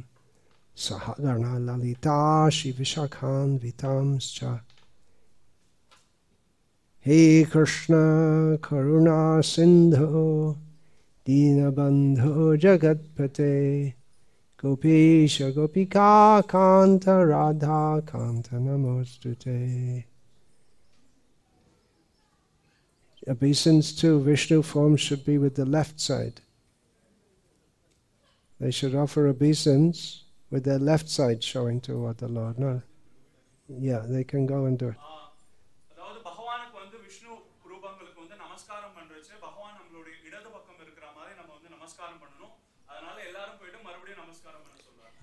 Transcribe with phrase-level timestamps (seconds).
[0.77, 4.39] सहगणललिता श्रीविशाखान्वितांश्च।
[7.05, 10.55] Hey Krishna Karuna Sindho
[11.25, 13.93] Dinabandho Jagatpate
[14.57, 20.05] Gopesha shagopika, Kanta Radha Kanta Namostute.
[23.27, 26.39] Obeisance to Vishnu forms should be with the left side.
[28.61, 32.57] They should offer obeisance with their left side showing toward the Lord.
[32.57, 32.81] No,
[33.67, 34.95] yeah, they can go and do it.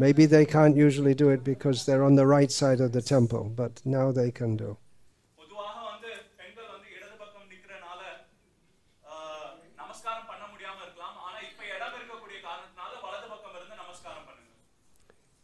[0.01, 3.53] Maybe they can't usually do it because they're on the right side of the temple,
[3.55, 4.79] but now they can do.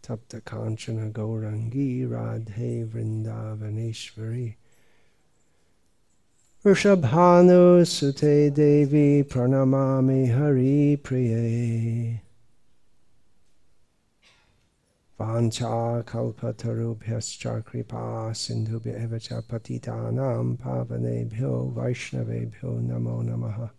[0.02, 4.54] Tapta Kanchana Gaurangi Radhe Vrindavaneshwari.
[6.64, 12.20] Vrishabhanu Sute Devi Pranamami Hari Priye.
[15.18, 23.70] Vancha Kalpatarubhyascha Kripa Sindhubhya Evacha Patitanam Pavanebhyo Vaishnavebhyo Namo Namaha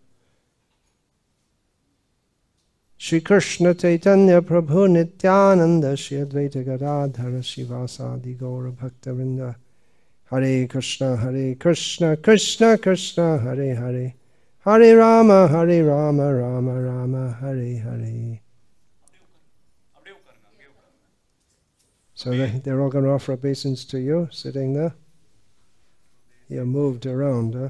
[2.96, 9.54] Shri Krishna Chaitanya Prabhu Nityananda Shri Advaita Gadadhara Shivasadi Gaura Bhakta Vrinda
[10.24, 14.14] Hare Krishna Hare Krishna Krishna Krishna Hare Hare
[14.64, 18.40] Hare Rama Hare Rama Rama Rama Rama Hare Hare
[22.18, 24.92] So they, they're all going to offer obeisance to you, sitting there.
[26.48, 27.68] You're moved around, huh?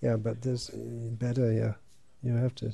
[0.00, 1.74] Yeah, but this better, yeah.
[2.22, 2.72] You have to.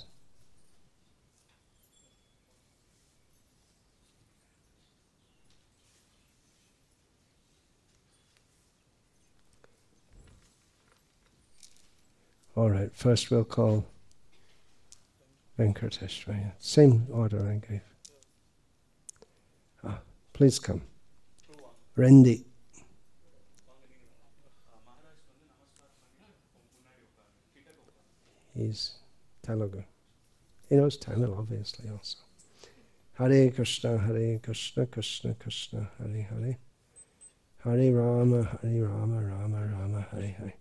[12.54, 13.86] All right, first we'll call
[15.58, 16.52] Venkateshwara.
[16.60, 17.95] Same order I gave.
[20.36, 20.82] Please come.
[21.96, 22.44] Randy.
[28.54, 28.98] He's
[29.42, 29.82] Telugu.
[30.68, 32.18] He knows Tamil, obviously, also.
[33.14, 36.58] Hare Krishna, Hare Krishna, Krishna Krishna, Hare Hare.
[37.64, 40.54] Hare Rama, Hare Rama, Rama Rama, Hare Hare.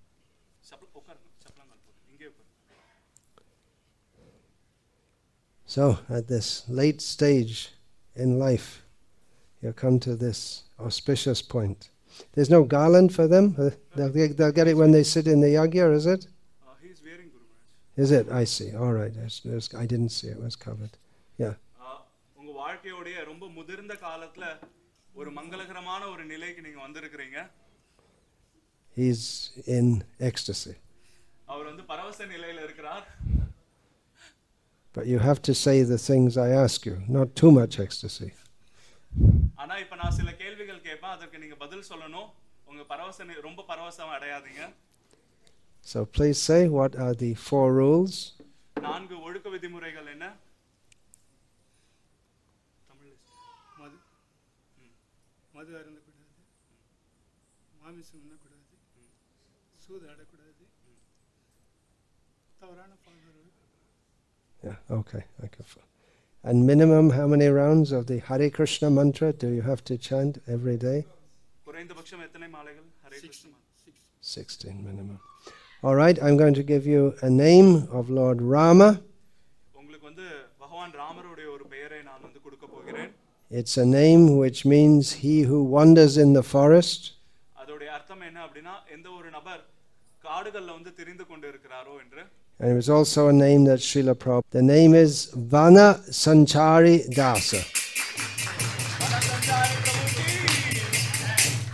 [5.66, 7.74] So, at this late stage
[8.16, 8.85] in life,
[9.65, 10.41] you come to this
[10.87, 11.81] auspicious point.
[12.35, 13.47] There's no garland for them.
[13.59, 16.23] Uh, They'll, get- they'll get it when they sit in the yagya, is it?
[16.83, 18.27] He is wearing Guru Maharaj Is it?
[18.43, 18.69] I see.
[18.83, 19.13] All right.
[19.19, 20.37] There's, there's, I didn't see it.
[20.39, 20.95] It was covered.
[21.39, 21.55] Yeah.
[21.87, 22.01] ஆஹ்,
[22.41, 24.45] உங்க வாழ்க்கையோடைய ரொம்ப முதிர்ந்த காலத்துல
[25.21, 27.39] ஒரு மங்களகரமான ஒரு நிலைக்கு நீங்க வந்திருக்கிறீங்க
[28.97, 29.23] He's
[29.79, 29.89] in
[30.31, 30.75] ecstasy.
[31.53, 33.07] அவர் வந்து பரவச நிலையில இருக்கிறார்
[34.97, 38.31] But you have to say the things I ask you, not too much ecstasy.
[39.66, 41.10] ஆனா இப்ப நான் சில கேள்விகள் கேட்பேன்.
[41.10, 42.32] அதற்கு நீங்க பதில் சொல்லணும்.
[42.66, 44.74] உங்க பரவச நி- ரொம்ப பரவசம் அடையாதீங்க.
[45.82, 48.42] So please say what are the four rules?
[48.80, 50.36] நான்கு ஒழுக்க விதிமுறைகள் என்ன?
[52.90, 53.16] தமிழ்ல
[53.78, 53.96] மது.
[55.54, 56.44] மது அருந்தக்கூடாது.
[57.82, 58.78] மாமிசம் உண்ணக்கூடாது.
[59.76, 60.66] சூது ஆடக்கூடாது.
[62.60, 63.54] தவறான பால்வரவு
[64.64, 65.26] Yeah, okay.
[65.42, 65.95] I can
[66.45, 70.35] And minimum, how many rounds of the Hare Krishna mantra do you have to chant
[70.49, 70.99] every day?
[71.67, 73.53] குறைந்தபட்சம் எத்தனை மாலைகள் Hare six Krishna
[73.85, 74.03] six
[74.37, 75.19] 16 minimum.
[75.83, 78.89] All right, I'm going to give you a name of Lord Rama.
[79.81, 80.27] உங்களுக்கு வந்து
[80.63, 83.11] பகவான் ராமருடைய ஒரு பெயரை நான் வந்து கொடுக்க போகிறேன்
[83.51, 87.01] It's a name which means he who wanders in the forest.
[87.63, 89.63] அதோடைய அர்த்தம் என்ன அப்படின்னா எந்த ஒரு நபர்
[90.25, 92.23] காடுகள்ல வந்து திரிந்து கொண்டு இருக்கிறாரோ என்று
[92.60, 94.44] and it was also a name that Srila Prabhupada.
[94.52, 97.64] The name is Vana Sanchari Dasa.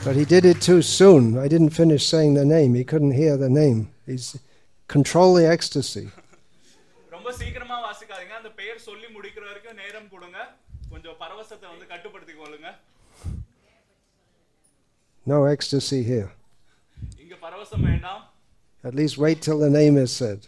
[0.03, 1.37] But he did it too soon.
[1.37, 2.73] I didn't finish saying the name.
[2.73, 3.91] He couldn't hear the name.
[4.07, 4.39] He's
[4.87, 6.09] control the ecstasy.
[15.27, 16.31] No ecstasy here.
[18.83, 20.47] At least wait till the name is said.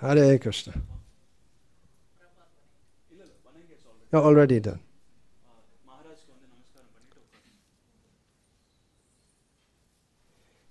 [0.00, 0.74] Hare Krishna.
[4.12, 4.80] You're already done.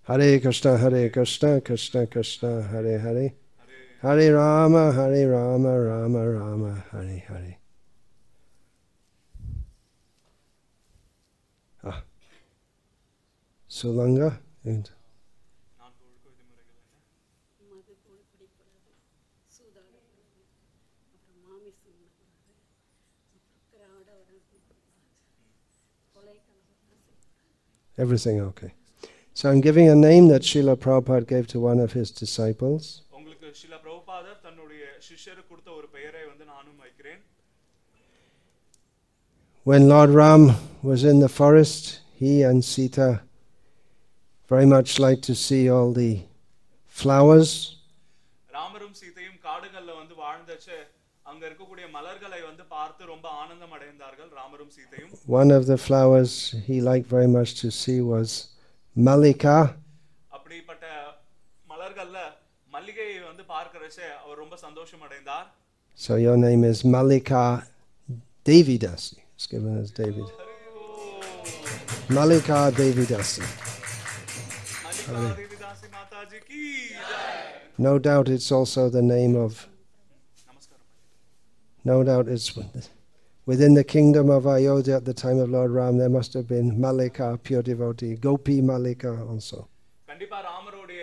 [0.03, 3.33] Hare Krishna, Hare Krishna, Krishna Krishna, Hare Hare.
[4.01, 7.57] Hare Rama, Hare Rama, Rama Rama, Hare Hare.
[11.85, 12.01] Ah.
[13.69, 14.89] Sulanga and
[28.02, 28.72] Everything okay.
[29.36, 32.82] So I'm giving a name that Srila Prabhupada gave to one of his disciples.
[33.18, 37.20] உங்களுக்கு சில பிரபுபாதர் தன்னுடைய சிஷ்யருக்கு கொடுத்த ஒரு பெயரை வந்து நானும் வைக்கிறேன்
[39.66, 40.42] When Lord Ram
[40.82, 41.82] was in the forest,
[42.20, 43.08] he and Sita
[44.50, 46.12] very much liked to see all the
[47.00, 47.50] flowers.
[48.50, 50.76] ராமரும் சீதையும் காடுகள்ல வந்து வாழ்ந்தச்சு
[51.32, 56.32] அங்க இருக்கக்கூடிய மலர்களை வந்து பார்த்து ரொம்ப ஆனந்தம் அடைந்தார்கள் ராமரும் சீதையும் One of the flowers
[56.68, 58.30] he liked very much to see was
[58.96, 59.56] Malika.
[60.36, 60.86] அப்படிப்பட்ட
[61.66, 62.18] மலர்கள்ல
[62.70, 65.46] மல்லிகையை வந்து பார்க்கறச்சே அவர் ரொம்ப சந்தோஷம் அடைந்தார்
[65.98, 67.44] So your name is Malika
[68.46, 69.16] Devidasi.
[69.34, 70.28] It's given as David.
[72.18, 73.44] Malika Devidasi.
[74.84, 77.82] Mallika தேவிதாசி Mataji Ki Jai.
[77.86, 79.71] No doubt it's also the name of, நமஸ்காரம்
[81.84, 82.48] no doubt it's
[83.46, 86.78] within the kingdom of Ayodhya at the time of Lord Ram, there must have been
[86.78, 89.58] Malika, pure devotee, Gopi Malika also.
[90.08, 91.02] கண்டிப்பா ராமருடைய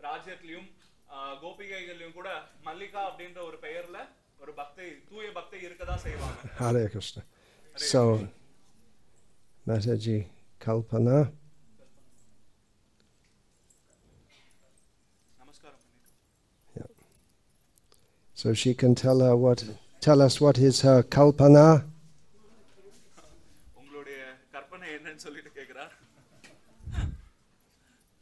[0.00, 0.68] ராஜ்யத்திலையும்
[1.10, 2.28] ஆஹ், கோபிகைகள்லயும் கூட
[2.66, 3.98] மல்லிகா அப்படின்ற ஒரு பெயர்ல
[4.40, 7.22] ஒரு பக்தை தூய பக்தை இருக்கதான் செய்வாங்க Hare Krishna.
[7.90, 8.00] So,
[9.66, 10.18] Mataji
[10.60, 11.18] Kalpana.
[15.40, 16.96] நமஸ்காரம் பண்ணிட்டு
[18.36, 19.60] So she can tell her what,
[20.03, 21.85] tell us what is her kalpana?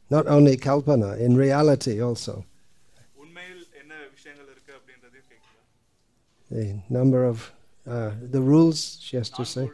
[0.08, 2.44] Not only kalpana, in reality also.
[6.50, 7.50] The number of
[7.88, 9.68] uh, the rules she has to say.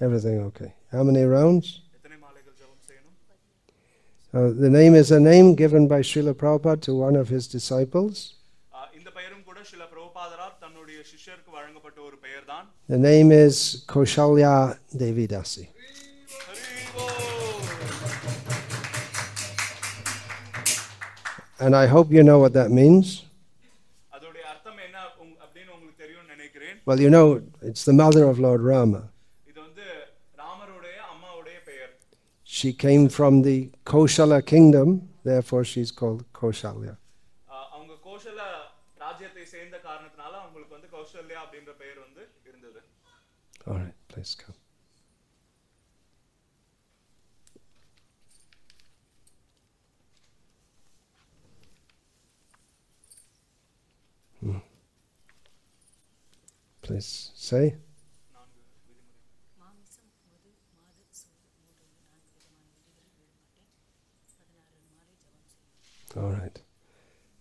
[0.00, 0.74] Everything okay.
[0.92, 1.80] How many rounds?
[4.38, 8.34] Uh, the name is a name given by Srila Prabhupada to one of his disciples.
[12.88, 15.66] The name is Koshalya Devidasi.
[21.58, 23.24] And I hope you know what that means.
[26.86, 29.08] Well, you know, it's the mother of Lord Rama.
[32.57, 34.87] She came from the Koshala kingdom,
[35.23, 36.93] therefore she's called Koshalya.
[37.49, 38.41] ஆஹ், அவங்க கோஷல
[38.97, 42.81] ராஜ்யத்தை சேர்ந்த காரணத்தினால அவங்களுக்கு வந்து கௌசல்யா அப்படின்ற பெயர் வந்து இருந்தது
[43.67, 44.57] All right, please come.
[54.41, 54.57] Hmm.
[56.83, 57.75] Please say.
[66.15, 66.57] All right.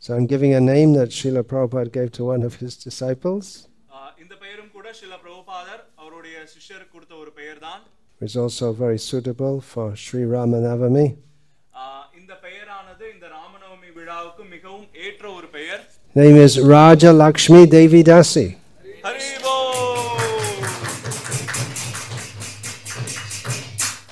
[0.02, 3.46] So I'm giving a name that Srila Prabhupada gave to one of his disciples.
[3.90, 7.82] ஆஹ், இந்த பெயரும் கூட சில பிரபுபாதர் அவருடைய சிஷ்யருக்கு கொடுத்த ஒரு பெயர் தான்
[8.20, 11.06] It's also very suitable for Sri Ramanavami.
[11.74, 15.82] ஆஹ், இந்த பெயரானது இந்த ராமநவமி விழாவுக்கு மிகவும் ஏற்ற ஒரு பெயர்
[16.16, 18.46] Name is Raja Lakshmi Devi Dasi.
[19.06, 19.56] ஹரிபோ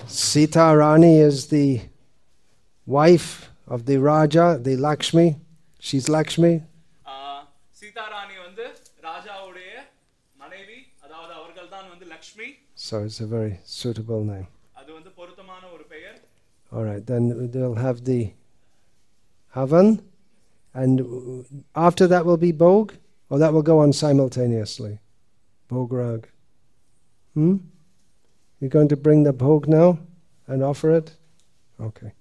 [0.08, 1.80] Sita Rani is the
[2.86, 5.37] wife of the Raja, the Lakshmi.
[5.79, 6.63] She's Lakshmi.
[12.75, 14.47] So it's a very suitable name.
[16.71, 18.33] All right, then they'll have the
[19.55, 20.01] Havan,
[20.73, 21.45] and
[21.75, 22.91] after that will be Bhog,
[23.29, 24.99] or that will go on simultaneously.
[25.69, 26.25] Bograg.
[27.33, 27.57] Hmm?
[28.59, 29.99] You're going to bring the Bhog now
[30.47, 31.15] and offer it?
[31.79, 32.11] Okay.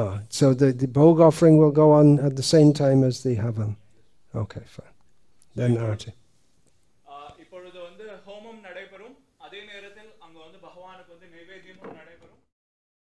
[0.00, 3.36] Ah, so the, the Bhog offering will go on at the same time as the
[3.36, 3.76] Havan.
[4.34, 4.86] Okay, fine.
[5.54, 6.12] Then Arti.